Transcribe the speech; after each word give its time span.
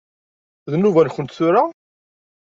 D 0.71 0.73
nnuba-nkent 0.75 1.35
tura? 1.37 1.63